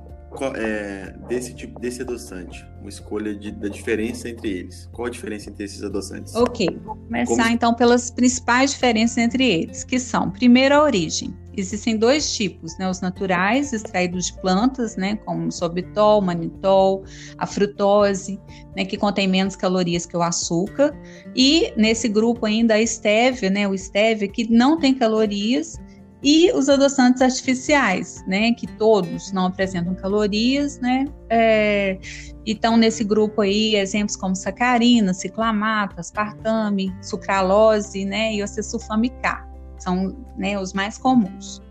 é, 0.56 1.14
desse 1.28 1.54
tipo 1.54 1.80
desse 1.80 2.02
adoçante? 2.02 2.66
Uma 2.80 2.90
escolha 2.90 3.36
de, 3.36 3.52
da 3.52 3.68
diferença 3.68 4.28
entre 4.28 4.50
eles. 4.50 4.90
Qual 4.92 5.08
a 5.08 5.10
diferença 5.12 5.50
entre 5.50 5.66
esses 5.66 5.84
adoçantes? 5.84 6.36
Ok, 6.36 6.68
vou 6.84 6.96
começar 6.96 7.44
como... 7.44 7.50
então 7.50 7.74
pelas 7.74 8.10
principais 8.10 8.72
diferenças 8.72 9.18
entre 9.18 9.46
eles, 9.46 9.84
que 9.84 10.00
são, 10.00 10.32
primeiro, 10.32 10.76
a 10.76 10.84
origem. 10.84 11.34
Existem 11.60 11.98
dois 11.98 12.32
tipos, 12.34 12.78
né? 12.78 12.90
Os 12.90 13.02
naturais, 13.02 13.74
extraídos 13.74 14.28
de 14.28 14.42
plantas, 14.42 14.96
né? 14.96 15.18
Como 15.26 15.52
sorbitol, 15.52 16.22
manitol, 16.22 17.04
a 17.38 17.46
frutose, 17.46 18.40
né? 18.76 18.86
Que 18.86 18.98
contém 18.98 19.28
menos 19.28 19.56
calorias 19.56 20.06
que 20.06 20.16
o 20.16 20.22
açúcar. 20.22 20.94
E 21.36 21.74
nesse 21.76 22.08
grupo 22.08 22.46
ainda 22.46 22.76
a 22.76 22.86
stevia, 22.86 23.50
né? 23.50 23.68
O 23.68 23.78
stevia 23.78 24.28
que 24.28 24.50
não 24.50 24.80
tem 24.80 24.94
calorias 24.94 25.78
e 26.22 26.52
os 26.52 26.68
adoçantes 26.68 27.22
artificiais, 27.22 28.24
né, 28.28 28.52
que 28.52 28.68
todos 28.68 29.32
não 29.32 29.46
apresentam 29.46 29.96
calorias, 29.96 30.78
né, 30.80 31.06
é, 31.30 31.98
e 32.46 32.52
estão 32.52 32.76
nesse 32.76 33.06
grupo 33.06 33.42
aí 33.42 33.76
exemplos 33.76 34.18
como 34.18 34.36
sacarina, 34.36 35.14
ciclamato, 35.14 35.98
aspartame, 35.98 36.94
sucralose, 37.02 38.04
né, 38.04 38.34
e 38.34 38.42
o 38.42 38.44
acesulfame-K 38.44 39.49
são 39.84 40.16
né, 40.38 40.60
os 40.60 40.74
mais 40.74 40.98
comuns. 40.98 41.62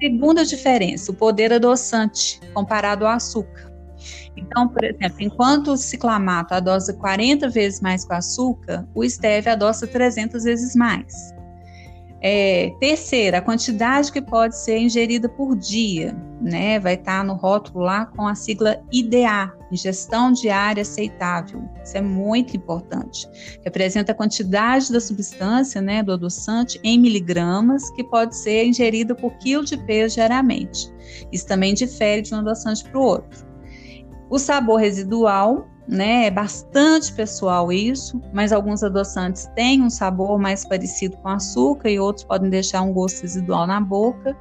Segunda 0.00 0.44
diferença, 0.44 1.10
o 1.10 1.14
poder 1.14 1.52
adoçante 1.52 2.40
comparado 2.52 3.06
ao 3.06 3.12
açúcar. 3.12 3.72
Então, 4.36 4.68
por 4.68 4.84
exemplo, 4.84 5.16
enquanto 5.20 5.72
o 5.72 5.76
ciclamato 5.76 6.52
adoça 6.52 6.92
40 6.92 7.48
vezes 7.48 7.80
mais 7.80 8.04
com 8.04 8.12
açúcar, 8.12 8.86
o 8.94 9.02
stevia 9.08 9.52
adoça 9.52 9.86
300 9.86 10.44
vezes 10.44 10.76
mais. 10.76 11.34
É, 12.22 12.74
terceira, 12.80 13.38
a 13.38 13.42
quantidade 13.42 14.10
que 14.10 14.22
pode 14.22 14.56
ser 14.56 14.78
ingerida 14.78 15.28
por 15.28 15.54
dia, 15.54 16.16
né? 16.40 16.78
Vai 16.80 16.94
estar 16.94 17.18
tá 17.18 17.24
no 17.24 17.34
rótulo 17.34 17.84
lá 17.84 18.06
com 18.06 18.26
a 18.26 18.34
sigla 18.34 18.82
IDA, 18.90 19.52
ingestão 19.70 20.32
diária 20.32 20.80
aceitável. 20.80 21.62
Isso 21.84 21.96
é 21.96 22.00
muito 22.00 22.56
importante. 22.56 23.28
Representa 23.62 24.12
a 24.12 24.14
quantidade 24.14 24.90
da 24.90 25.00
substância, 25.00 25.80
né, 25.80 26.02
do 26.02 26.12
adoçante 26.12 26.80
em 26.82 26.98
miligramas 26.98 27.90
que 27.90 28.02
pode 28.02 28.34
ser 28.34 28.64
ingerida 28.64 29.14
por 29.14 29.32
quilo 29.38 29.64
de 29.64 29.76
peso 29.76 30.14
diariamente. 30.14 30.90
Isso 31.30 31.46
também 31.46 31.74
difere 31.74 32.22
de 32.22 32.34
um 32.34 32.38
adoçante 32.38 32.82
para 32.84 32.98
o 32.98 33.02
outro. 33.02 33.46
O 34.30 34.38
sabor 34.38 34.80
residual, 34.80 35.68
né? 35.88 36.26
É 36.26 36.30
bastante 36.30 37.12
pessoal 37.12 37.72
isso, 37.72 38.20
mas 38.32 38.52
alguns 38.52 38.82
adoçantes 38.82 39.46
têm 39.54 39.82
um 39.82 39.90
sabor 39.90 40.38
mais 40.38 40.64
parecido 40.64 41.16
com 41.18 41.28
açúcar 41.28 41.88
e 41.88 41.98
outros 41.98 42.24
podem 42.24 42.50
deixar 42.50 42.82
um 42.82 42.92
gosto 42.92 43.22
residual 43.22 43.66
na 43.66 43.80
boca. 43.80 44.36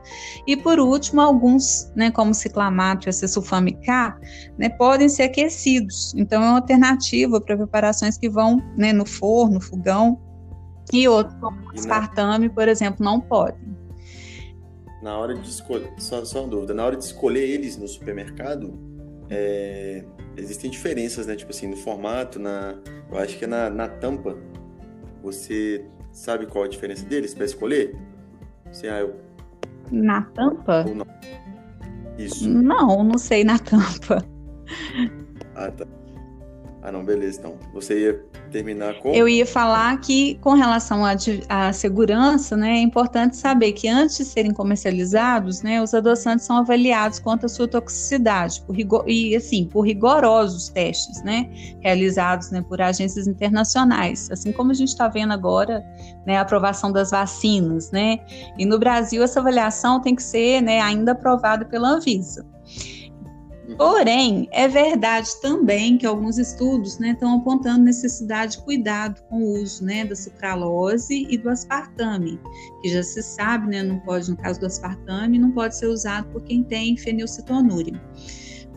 E 0.47 0.57
por 0.57 0.79
último, 0.79 1.21
alguns, 1.21 1.91
né, 1.95 2.09
como 2.11 2.33
ciclamato 2.33 3.07
e 3.07 3.09
acesulfame 3.09 3.73
K, 3.73 4.17
né, 4.57 4.69
podem 4.69 5.07
ser 5.07 5.23
aquecidos. 5.23 6.13
Então 6.15 6.41
é 6.41 6.47
uma 6.47 6.55
alternativa 6.57 7.39
para 7.39 7.55
preparações 7.55 8.17
que 8.17 8.29
vão, 8.29 8.61
né, 8.75 8.91
no 8.91 9.05
forno, 9.05 9.55
no 9.55 9.61
fogão. 9.61 10.19
E 10.93 11.07
outros, 11.07 11.35
como 11.39 11.57
aspartame, 11.71 12.49
por 12.49 12.67
exemplo, 12.67 13.03
não 13.03 13.19
podem. 13.19 13.75
Na 15.01 15.17
hora 15.17 15.35
de 15.35 15.47
escolher, 15.47 15.93
só, 15.97 16.23
só 16.25 16.41
uma 16.41 16.49
dúvida, 16.49 16.73
na 16.73 16.85
hora 16.85 16.95
de 16.95 17.03
escolher 17.03 17.47
eles 17.47 17.77
no 17.77 17.87
supermercado, 17.87 18.73
é, 19.29 20.03
existem 20.37 20.69
diferenças, 20.69 21.27
né? 21.27 21.35
Tipo 21.35 21.51
assim, 21.51 21.67
no 21.67 21.77
formato, 21.77 22.39
na, 22.39 22.75
eu 23.11 23.17
acho 23.17 23.37
que 23.37 23.45
é 23.45 23.47
na, 23.47 23.69
na 23.69 23.87
tampa. 23.87 24.37
Você 25.21 25.85
sabe 26.11 26.45
qual 26.45 26.63
a 26.63 26.67
diferença 26.67 27.05
deles 27.05 27.33
para 27.33 27.45
escolher? 27.45 27.95
Assim, 28.65 28.87
ah, 28.87 28.99
eu... 28.99 29.15
Na 29.91 30.21
tampa? 30.21 30.85
Ou 30.87 30.95
não? 30.95 31.07
Isso. 32.17 32.47
Não, 32.47 33.03
não 33.03 33.17
sei 33.17 33.43
na 33.43 33.59
tampa. 33.59 34.23
Ah, 35.55 35.71
tá. 35.71 35.85
Ah, 36.85 36.91
não, 36.91 37.03
beleza, 37.03 37.39
então. 37.39 37.55
Você 37.73 37.99
ia 37.99 38.13
terminar 38.51 38.99
com. 38.99 39.09
Eu 39.09 39.27
ia 39.27 39.43
falar 39.43 39.99
que, 40.01 40.35
com 40.35 40.53
relação 40.53 41.03
à, 41.03 41.15
à 41.49 41.73
segurança, 41.73 42.55
né, 42.55 42.77
é 42.77 42.79
importante 42.79 43.35
saber 43.37 43.71
que 43.71 43.87
antes 43.87 44.17
de 44.17 44.25
serem 44.25 44.51
comercializados, 44.51 45.63
né, 45.63 45.81
os 45.81 45.95
adoçantes 45.95 46.45
são 46.45 46.57
avaliados 46.57 47.17
quanto 47.17 47.47
à 47.47 47.49
sua 47.49 47.67
toxicidade, 47.67 48.61
por 48.61 48.75
rigor, 48.75 49.03
e 49.07 49.35
assim, 49.35 49.65
por 49.65 49.81
rigorosos 49.81 50.69
testes, 50.69 51.23
né, 51.23 51.49
realizados 51.81 52.51
né, 52.51 52.61
por 52.61 52.79
agências 52.79 53.25
internacionais, 53.25 54.29
assim 54.29 54.51
como 54.51 54.69
a 54.69 54.75
gente 54.75 54.89
está 54.89 55.07
vendo 55.07 55.33
agora, 55.33 55.83
né, 56.23 56.37
a 56.37 56.41
aprovação 56.41 56.91
das 56.91 57.09
vacinas, 57.09 57.89
né, 57.89 58.19
e 58.59 58.65
no 58.65 58.77
Brasil 58.77 59.23
essa 59.23 59.39
avaliação 59.39 59.99
tem 59.99 60.15
que 60.15 60.21
ser, 60.21 60.61
né, 60.61 60.79
ainda 60.81 61.13
aprovada 61.13 61.65
pela 61.65 61.89
Anvisa. 61.89 62.45
Porém, 63.77 64.48
é 64.51 64.67
verdade 64.67 65.29
também 65.41 65.98
que 65.98 66.05
alguns 66.05 66.38
estudos 66.38 67.00
né, 67.00 67.12
estão 67.12 67.39
apontando 67.39 67.84
necessidade 67.84 68.53
de 68.53 68.63
cuidado 68.63 69.22
com 69.24 69.41
o 69.41 69.62
uso 69.62 69.84
né, 69.84 70.05
da 70.05 70.15
sucralose 70.15 71.25
e 71.29 71.38
do 71.38 71.50
aspartame, 71.50 72.39
que 72.81 72.89
já 72.89 73.01
se 73.01 73.24
sabe, 73.24 73.67
né, 73.67 73.81
não 73.81 74.00
pode, 74.00 74.29
no 74.29 74.38
caso 74.38 74.60
do 74.60 74.67
aspartame, 74.67 75.39
não 75.39 75.51
pode 75.51 75.75
ser 75.75 75.88
usado 75.88 76.27
por 76.29 76.43
quem 76.43 76.63
tem 76.63 76.95
fenilcetonúria. 76.95 78.00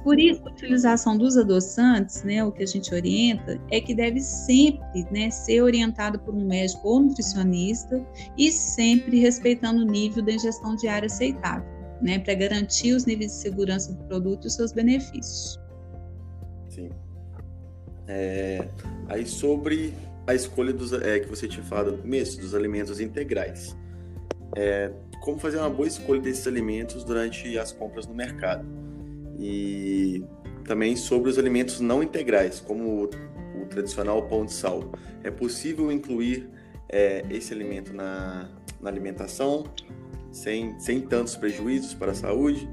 Por 0.02 0.18
isso, 0.18 0.42
a 0.46 0.50
utilização 0.50 1.18
dos 1.18 1.36
adoçantes, 1.36 2.22
né, 2.22 2.42
o 2.42 2.50
que 2.50 2.62
a 2.62 2.66
gente 2.66 2.94
orienta, 2.94 3.60
é 3.70 3.80
que 3.80 3.94
deve 3.94 4.20
sempre 4.20 5.06
né, 5.10 5.30
ser 5.30 5.60
orientada 5.60 6.18
por 6.18 6.34
um 6.34 6.46
médico 6.46 6.88
ou 6.88 7.00
nutricionista 7.00 8.02
e 8.38 8.50
sempre 8.50 9.20
respeitando 9.20 9.82
o 9.82 9.86
nível 9.86 10.24
da 10.24 10.32
ingestão 10.32 10.74
diária 10.76 11.06
aceitável 11.06 11.77
né, 12.00 12.18
para 12.18 12.34
garantir 12.34 12.92
os 12.92 13.04
níveis 13.04 13.32
de 13.32 13.38
segurança 13.38 13.92
do 13.92 14.04
produto 14.04 14.44
e 14.44 14.46
os 14.48 14.54
seus 14.54 14.72
benefícios. 14.72 15.58
Sim. 16.68 16.90
É, 18.06 18.68
aí 19.08 19.26
sobre 19.26 19.92
a 20.26 20.34
escolha 20.34 20.72
dos, 20.72 20.92
é, 20.92 21.20
que 21.20 21.28
você 21.28 21.48
tinha 21.48 21.64
falado 21.64 21.92
no 21.92 21.98
começo, 21.98 22.40
dos 22.40 22.54
alimentos 22.54 23.00
integrais. 23.00 23.76
É, 24.56 24.90
como 25.20 25.38
fazer 25.38 25.58
uma 25.58 25.70
boa 25.70 25.88
escolha 25.88 26.20
desses 26.20 26.46
alimentos 26.46 27.04
durante 27.04 27.58
as 27.58 27.72
compras 27.72 28.06
no 28.06 28.14
mercado. 28.14 28.64
E 29.38 30.24
também 30.64 30.96
sobre 30.96 31.30
os 31.30 31.38
alimentos 31.38 31.80
não 31.80 32.02
integrais, 32.02 32.60
como 32.60 33.04
o, 33.04 33.62
o 33.62 33.66
tradicional 33.66 34.22
pão 34.28 34.44
de 34.44 34.52
sal. 34.52 34.92
É 35.22 35.30
possível 35.30 35.90
incluir 35.90 36.48
é, 36.88 37.24
esse 37.30 37.52
alimento 37.52 37.92
na, 37.92 38.48
na 38.80 38.88
alimentação 38.88 39.64
sem, 40.30 40.78
sem 40.78 41.00
tantos 41.00 41.36
prejuízos 41.36 41.94
para 41.94 42.12
a 42.12 42.14
saúde? 42.14 42.68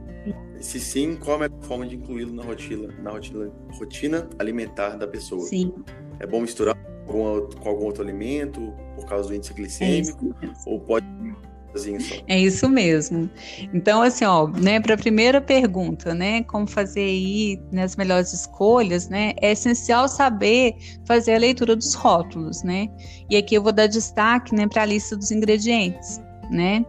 Se 0.60 0.80
sim, 0.80 1.16
qual 1.16 1.44
é 1.44 1.48
a 1.48 1.66
forma 1.66 1.86
de 1.86 1.96
incluí-lo 1.96 2.34
na 2.34 2.44
rotina, 2.44 2.88
na 3.02 3.12
rotina, 3.12 3.52
rotina 3.78 4.30
alimentar 4.40 4.98
da 4.98 5.08
pessoa? 5.08 5.42
Sim. 5.42 5.74
É 6.20 6.26
bom 6.26 6.42
misturar 6.42 6.76
com, 7.06 7.48
com 7.62 7.70
algum 7.70 7.86
outro 7.86 8.02
alimento 8.02 8.74
por 8.96 9.06
causa 9.06 9.30
do 9.30 9.36
índice 9.36 9.54
glicêmico? 9.54 10.36
É 10.42 10.48
ou 10.66 10.80
pode 10.80 11.06
é 12.28 12.40
isso 12.40 12.70
mesmo. 12.70 13.30
Então, 13.74 14.02
assim, 14.02 14.24
ó, 14.24 14.48
né, 14.48 14.80
para 14.80 14.94
a 14.94 14.98
primeira 14.98 15.42
pergunta, 15.42 16.14
né, 16.14 16.42
como 16.44 16.66
fazer 16.66 17.02
aí 17.02 17.62
nas 17.72 17.96
né, 17.96 18.04
melhores 18.04 18.32
escolhas, 18.32 19.10
né, 19.10 19.34
é 19.42 19.52
essencial 19.52 20.08
saber 20.08 20.76
fazer 21.06 21.36
a 21.36 21.38
leitura 21.38 21.76
dos 21.76 21.94
rótulos, 21.94 22.64
né? 22.64 22.88
E 23.30 23.36
aqui 23.36 23.56
eu 23.56 23.62
vou 23.62 23.74
dar 23.74 23.88
destaque, 23.88 24.56
né, 24.56 24.68
para 24.68 24.84
a 24.84 24.86
lista 24.86 25.18
dos 25.18 25.32
ingredientes, 25.32 26.22
né? 26.50 26.86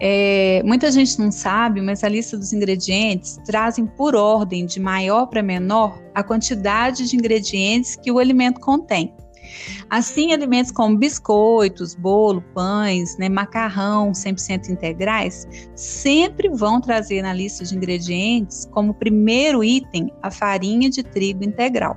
É, 0.00 0.62
muita 0.64 0.90
gente 0.90 1.18
não 1.18 1.30
sabe, 1.30 1.80
mas 1.80 2.02
a 2.04 2.08
lista 2.08 2.36
dos 2.36 2.52
ingredientes 2.52 3.38
trazem 3.46 3.86
por 3.86 4.14
ordem 4.14 4.66
de 4.66 4.80
maior 4.80 5.26
para 5.26 5.42
menor 5.42 6.02
a 6.14 6.22
quantidade 6.22 7.08
de 7.08 7.16
ingredientes 7.16 7.96
que 7.96 8.10
o 8.10 8.18
alimento 8.18 8.60
contém. 8.60 9.14
Assim, 9.88 10.32
alimentos 10.32 10.72
como 10.72 10.96
biscoitos, 10.96 11.94
bolo, 11.94 12.42
pães, 12.54 13.16
né, 13.18 13.28
macarrão 13.28 14.12
100% 14.12 14.68
integrais 14.68 15.46
sempre 15.74 16.48
vão 16.48 16.80
trazer 16.80 17.22
na 17.22 17.32
lista 17.32 17.64
de 17.64 17.76
ingredientes 17.76 18.66
como 18.72 18.94
primeiro 18.94 19.62
item 19.62 20.12
a 20.22 20.30
farinha 20.30 20.90
de 20.90 21.02
trigo 21.02 21.44
integral. 21.44 21.96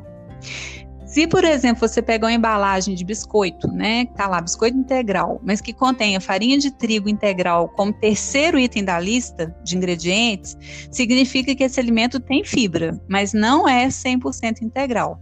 Se, 1.17 1.25
por 1.25 1.43
exemplo, 1.43 1.79
você 1.79 1.99
pegar 1.99 2.27
uma 2.27 2.33
embalagem 2.33 2.93
de 2.93 3.03
biscoito, 3.03 3.67
né, 3.71 4.05
tá 4.15 4.27
lá, 4.27 4.39
biscoito 4.39 4.77
integral, 4.77 5.41
mas 5.43 5.59
que 5.59 5.73
contenha 5.73 6.21
farinha 6.21 6.59
de 6.59 6.69
trigo 6.69 7.09
integral 7.09 7.69
como 7.69 7.91
terceiro 7.91 8.59
item 8.59 8.85
da 8.85 8.99
lista 8.99 9.47
de 9.63 9.75
ingredientes, 9.75 10.55
significa 10.91 11.55
que 11.55 11.63
esse 11.63 11.79
alimento 11.79 12.19
tem 12.19 12.45
fibra, 12.45 13.01
mas 13.09 13.33
não 13.33 13.67
é 13.67 13.87
100% 13.87 14.61
integral. 14.61 15.19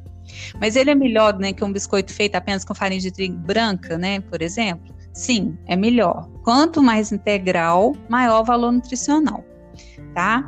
Mas 0.60 0.76
ele 0.76 0.92
é 0.92 0.96
melhor, 0.96 1.40
né, 1.40 1.54
que 1.54 1.64
um 1.64 1.72
biscoito 1.72 2.12
feito 2.12 2.36
apenas 2.36 2.66
com 2.66 2.76
farinha 2.76 3.00
de 3.00 3.10
trigo 3.10 3.38
branca, 3.38 3.98
né, 3.98 4.20
por 4.20 4.42
exemplo? 4.42 4.94
Sim, 5.14 5.58
é 5.66 5.78
melhor. 5.78 6.30
Quanto 6.44 6.84
mais 6.84 7.14
integral, 7.14 7.96
maior 8.10 8.44
valor 8.44 8.74
nutricional, 8.74 9.46
tá? 10.14 10.46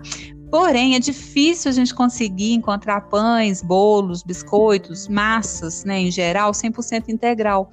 Porém, 0.49 0.95
é 0.95 0.99
difícil 0.99 1.69
a 1.69 1.73
gente 1.73 1.93
conseguir 1.93 2.53
encontrar 2.53 3.01
pães, 3.01 3.61
bolos, 3.61 4.23
biscoitos, 4.23 5.07
massas, 5.07 5.83
né, 5.83 5.99
em 5.99 6.11
geral, 6.11 6.51
100% 6.51 7.09
integral. 7.09 7.69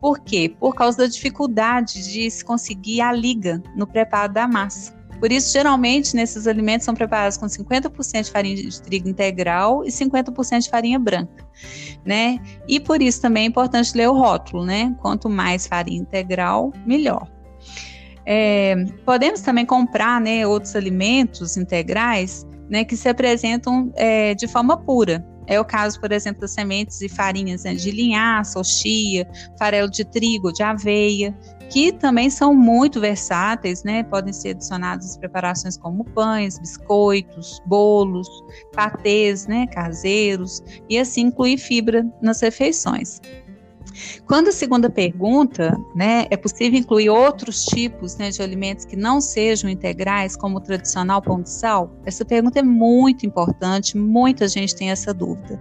Por 0.00 0.20
quê? 0.20 0.54
Por 0.60 0.74
causa 0.74 0.98
da 0.98 1.06
dificuldade 1.06 2.12
de 2.12 2.30
se 2.30 2.44
conseguir 2.44 3.00
a 3.00 3.12
liga 3.12 3.62
no 3.74 3.86
preparo 3.86 4.32
da 4.32 4.46
massa. 4.46 4.96
Por 5.18 5.32
isso, 5.32 5.52
geralmente, 5.52 6.14
nesses 6.14 6.46
alimentos 6.46 6.84
são 6.84 6.94
preparados 6.94 7.36
com 7.36 7.46
50% 7.46 8.24
de 8.24 8.30
farinha 8.30 8.56
de 8.56 8.82
trigo 8.82 9.08
integral 9.08 9.84
e 9.84 9.88
50% 9.88 10.60
de 10.60 10.70
farinha 10.70 10.98
branca, 10.98 11.44
né? 12.04 12.38
E 12.68 12.78
por 12.78 13.02
isso 13.02 13.20
também 13.20 13.44
é 13.44 13.46
importante 13.46 13.96
ler 13.96 14.08
o 14.08 14.12
rótulo, 14.12 14.64
né? 14.64 14.94
Quanto 15.00 15.28
mais 15.28 15.66
farinha 15.66 16.00
integral, 16.00 16.72
melhor. 16.86 17.26
É, 18.30 18.76
podemos 19.06 19.40
também 19.40 19.64
comprar 19.64 20.20
né, 20.20 20.46
outros 20.46 20.76
alimentos 20.76 21.56
integrais 21.56 22.46
né, 22.68 22.84
que 22.84 22.94
se 22.94 23.08
apresentam 23.08 23.90
é, 23.96 24.34
de 24.34 24.46
forma 24.46 24.76
pura. 24.76 25.26
É 25.46 25.58
o 25.58 25.64
caso, 25.64 25.98
por 25.98 26.12
exemplo, 26.12 26.42
das 26.42 26.50
sementes 26.50 27.00
e 27.00 27.08
farinhas 27.08 27.64
né, 27.64 27.74
de 27.74 27.90
linhaça 27.90 28.62
chia, 28.62 29.26
farelo 29.58 29.90
de 29.90 30.04
trigo, 30.04 30.52
de 30.52 30.62
aveia, 30.62 31.34
que 31.70 31.90
também 31.90 32.28
são 32.28 32.54
muito 32.54 33.00
versáteis, 33.00 33.82
né? 33.82 34.02
Podem 34.02 34.32
ser 34.32 34.50
adicionados 34.50 35.16
em 35.16 35.20
preparações 35.20 35.78
como 35.78 36.04
pães, 36.04 36.58
biscoitos, 36.58 37.62
bolos, 37.64 38.28
patês, 38.74 39.46
né, 39.46 39.66
caseiros, 39.68 40.62
e 40.86 40.98
assim 40.98 41.22
incluir 41.22 41.56
fibra 41.56 42.06
nas 42.20 42.42
refeições. 42.42 43.20
Quando 44.26 44.48
a 44.48 44.52
segunda 44.52 44.90
pergunta, 44.90 45.76
né, 45.94 46.26
é 46.30 46.36
possível 46.36 46.78
incluir 46.78 47.10
outros 47.10 47.64
tipos 47.64 48.16
né, 48.16 48.30
de 48.30 48.42
alimentos 48.42 48.84
que 48.84 48.96
não 48.96 49.20
sejam 49.20 49.68
integrais, 49.68 50.36
como 50.36 50.58
o 50.58 50.60
tradicional 50.60 51.20
pão 51.20 51.42
de 51.42 51.50
sal? 51.50 51.92
Essa 52.04 52.24
pergunta 52.24 52.58
é 52.58 52.62
muito 52.62 53.26
importante, 53.26 53.96
muita 53.96 54.46
gente 54.48 54.74
tem 54.74 54.90
essa 54.90 55.12
dúvida. 55.12 55.60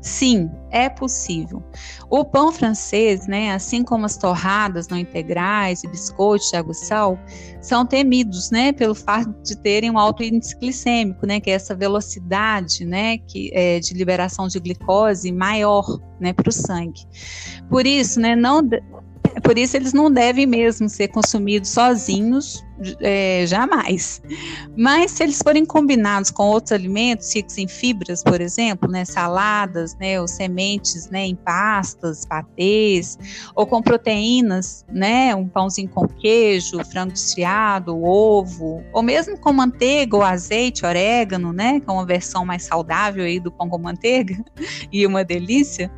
Sim, 0.00 0.50
é 0.70 0.88
possível. 0.88 1.62
O 2.10 2.24
pão 2.24 2.52
francês, 2.52 3.26
né, 3.26 3.52
assim 3.52 3.82
como 3.82 4.06
as 4.06 4.16
torradas 4.16 4.88
não 4.88 4.96
integrais 4.96 5.82
e 5.84 5.88
biscoitos 5.88 6.50
de 6.50 6.56
água 6.56 6.72
e 6.72 6.74
sal, 6.74 7.18
são 7.60 7.84
temidos, 7.84 8.50
né, 8.50 8.72
pelo 8.72 8.94
fato 8.94 9.34
de 9.42 9.56
terem 9.56 9.90
um 9.90 9.98
alto 9.98 10.22
índice 10.22 10.56
glicêmico, 10.58 11.26
né, 11.26 11.40
que 11.40 11.50
é 11.50 11.54
essa 11.54 11.74
velocidade, 11.74 12.84
né, 12.84 13.18
que 13.18 13.50
é 13.52 13.80
de 13.80 13.94
liberação 13.94 14.46
de 14.48 14.60
glicose 14.60 15.32
maior, 15.32 15.84
né, 16.20 16.32
para 16.32 16.48
o 16.48 16.52
sangue. 16.52 17.06
Por 17.68 17.86
isso, 17.86 18.20
né, 18.20 18.34
não, 18.34 18.66
por 19.42 19.58
isso 19.58 19.76
eles 19.76 19.92
não 19.92 20.10
devem 20.10 20.46
mesmo 20.46 20.88
ser 20.88 21.08
consumidos 21.08 21.70
sozinhos, 21.70 22.64
é, 23.00 23.44
jamais. 23.46 24.22
Mas 24.76 25.12
se 25.12 25.22
eles 25.22 25.40
forem 25.42 25.64
combinados 25.64 26.30
com 26.30 26.44
outros 26.44 26.72
alimentos 26.72 27.34
ricos 27.34 27.58
em 27.58 27.66
fibras, 27.66 28.22
por 28.22 28.40
exemplo, 28.40 28.90
né, 28.90 29.04
saladas, 29.04 29.96
né, 29.96 30.20
ou 30.20 30.28
sementes, 30.28 31.10
né, 31.10 31.26
em 31.26 31.34
pastas, 31.34 32.24
patês, 32.24 33.18
ou 33.54 33.66
com 33.66 33.82
proteínas, 33.82 34.84
né, 34.88 35.34
um 35.34 35.48
pãozinho 35.48 35.88
com 35.88 36.06
queijo, 36.06 36.82
frango 36.84 37.12
desfiado, 37.12 38.02
ovo, 38.02 38.82
ou 38.92 39.02
mesmo 39.02 39.38
com 39.38 39.52
manteiga 39.52 40.16
ou 40.16 40.22
azeite, 40.22 40.86
orégano, 40.86 41.52
né, 41.52 41.80
que 41.80 41.88
é 41.88 41.92
uma 41.92 42.06
versão 42.06 42.44
mais 42.44 42.64
saudável 42.64 43.24
aí 43.24 43.40
do 43.40 43.50
pão 43.50 43.68
com 43.68 43.78
manteiga 43.78 44.36
e 44.92 45.06
uma 45.06 45.24
delícia, 45.24 45.90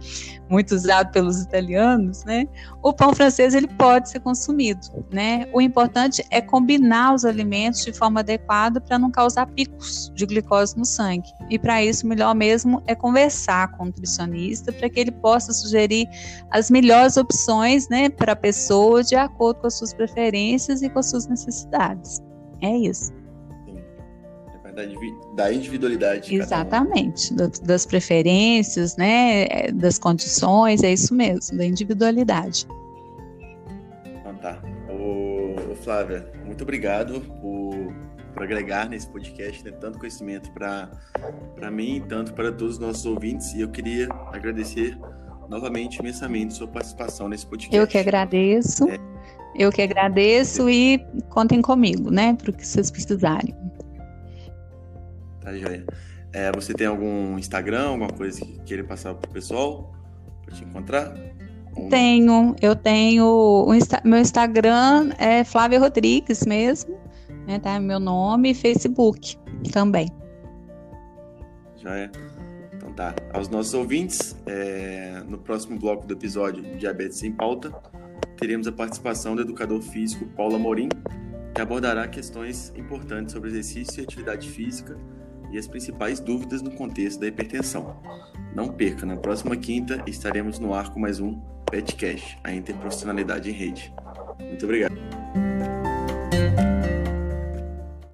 muito 0.49 0.75
usado 0.75 1.13
pelos 1.13 1.41
italianos, 1.41 2.25
né? 2.25 2.49
O 2.83 2.93
pão 2.93 3.15
francês 3.15 3.55
ele 3.55 3.69
pode 3.69 4.11
ser 4.11 4.19
consumido, 4.19 4.81
né? 5.09 5.49
O 5.53 5.61
importante 5.61 6.27
é 6.29 6.41
combinar 6.41 6.70
combinar 6.71 7.15
os 7.15 7.25
alimentos 7.25 7.85
de 7.85 7.93
forma 7.93 8.21
adequada 8.21 8.81
para 8.81 8.97
não 8.97 9.11
causar 9.11 9.47
picos 9.47 10.13
de 10.15 10.25
glicose 10.25 10.79
no 10.79 10.85
sangue. 10.85 11.29
E 11.49 11.59
para 11.59 11.83
isso, 11.85 12.07
melhor 12.07 12.33
mesmo 12.35 12.81
é 12.87 12.95
conversar 12.95 13.73
com 13.73 13.83
o 13.83 13.87
nutricionista 13.87 14.73
para 14.73 14.89
que 14.89 15.01
ele 15.01 15.11
possa 15.11 15.53
sugerir 15.53 16.07
as 16.51 16.71
melhores 16.71 17.17
opções 17.17 17.89
né, 17.89 18.09
para 18.09 18.33
a 18.33 18.37
pessoa 18.37 19.03
de 19.03 19.17
acordo 19.17 19.61
com 19.61 19.67
as 19.67 19.75
suas 19.75 19.93
preferências 19.93 20.81
e 20.81 20.89
com 20.89 21.01
as 21.01 21.11
suas 21.11 21.27
necessidades. 21.27 22.23
É 22.63 22.77
isso. 22.77 23.13
Da 25.35 25.53
individualidade. 25.53 26.35
Exatamente, 26.35 27.33
um. 27.33 27.37
das 27.65 27.85
preferências, 27.85 28.97
né, 28.97 29.73
das 29.75 29.99
condições, 29.99 30.85
é 30.85 30.93
isso 30.93 31.13
mesmo, 31.13 31.59
da 31.59 31.67
individualidade. 31.67 32.67
Tá. 34.41 34.59
Ô, 34.89 35.75
Flávia, 35.77 36.33
muito 36.45 36.63
obrigado 36.63 37.21
por, 37.21 37.95
por 38.33 38.43
agregar 38.43 38.89
nesse 38.89 39.07
podcast 39.09 39.63
né, 39.65 39.71
tanto 39.73 39.99
conhecimento 39.99 40.51
para 40.53 41.71
mim, 41.71 42.03
tanto 42.09 42.33
para 42.33 42.51
todos 42.51 42.75
os 42.75 42.79
nossos 42.79 43.05
ouvintes. 43.05 43.53
E 43.53 43.61
eu 43.61 43.69
queria 43.69 44.09
agradecer 44.33 44.99
novamente 45.49 45.99
imensamente 45.99 46.55
sua 46.55 46.69
participação 46.69 47.29
nesse 47.29 47.47
podcast. 47.47 47.77
Eu 47.77 47.87
que 47.87 47.99
agradeço. 47.99 48.89
É. 48.89 48.97
Eu 49.55 49.71
que 49.71 49.83
agradeço 49.83 50.71
e 50.71 50.99
contem 51.29 51.61
comigo, 51.61 52.11
né, 52.11 52.35
para 52.35 52.51
o 52.51 52.53
que 52.53 52.67
vocês 52.67 52.91
precisarem. 52.91 53.55
Tá, 55.41 55.53
joia. 55.53 55.85
É, 56.33 56.53
você 56.53 56.73
tem 56.73 56.87
algum 56.87 57.37
Instagram, 57.37 57.89
alguma 57.89 58.09
coisa 58.09 58.41
que 58.41 58.61
queira 58.61 58.85
passar 58.85 59.15
para 59.15 59.29
o 59.29 59.33
pessoal, 59.33 59.93
para 60.45 60.55
te 60.55 60.65
encontrar? 60.65 61.13
Tenho, 61.89 62.55
eu 62.61 62.75
tenho. 62.75 63.67
Meu 64.05 64.19
Instagram 64.19 65.11
é 65.19 65.45
Flávia 65.45 65.79
Rodrigues 65.79 66.45
mesmo, 66.45 66.99
né? 67.47 67.59
Tá 67.59 67.79
meu 67.79 68.01
nome 68.01 68.51
e 68.51 68.55
Facebook 68.55 69.37
também. 69.73 70.09
Já 71.77 71.97
é. 71.97 72.11
Então 72.75 72.93
tá. 72.93 73.15
Aos 73.33 73.49
nossos 73.49 73.75
ouvintes, 73.75 74.37
é, 74.47 75.23
no 75.29 75.39
próximo 75.39 75.79
bloco 75.79 76.07
do 76.07 76.15
episódio 76.15 76.63
Diabetes 76.77 77.19
sem 77.19 77.33
Pauta, 77.33 77.73
teremos 78.37 78.67
a 78.67 78.73
participação 78.73 79.37
do 79.37 79.43
educador 79.43 79.81
físico 79.81 80.27
Paulo 80.37 80.57
Amorim, 80.57 80.89
que 81.55 81.61
abordará 81.61 82.07
questões 82.09 82.73
importantes 82.77 83.33
sobre 83.33 83.51
exercício 83.51 84.01
e 84.01 84.05
atividade 84.05 84.49
física 84.49 84.97
e 85.53 85.59
as 85.59 85.67
principais 85.67 86.21
dúvidas 86.21 86.63
no 86.63 86.71
contexto 86.71 87.21
da 87.21 87.27
hipertensão. 87.27 87.97
Não 88.55 88.69
perca, 88.69 89.07
na 89.07 89.17
próxima 89.17 89.57
quinta 89.57 90.03
estaremos 90.07 90.59
no 90.59 90.75
ar 90.75 90.91
com 90.91 91.01
mais 91.01 91.21
um 91.21 91.41
PetCash, 91.71 92.37
a 92.43 92.53
interprofissionalidade 92.53 93.51
em 93.51 93.53
rede. 93.53 93.93
Muito 94.41 94.65
obrigado. 94.65 95.10